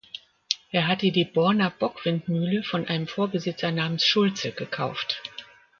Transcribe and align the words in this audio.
Er 0.71 0.87
hatte 0.87 1.11
die 1.11 1.25
Borner 1.25 1.69
Bockwindmühle 1.69 2.63
von 2.63 2.87
einem 2.87 3.05
Vorbesitzer 3.05 3.71
namens 3.71 4.03
Schulze 4.03 4.51
gekauft. 4.51 5.21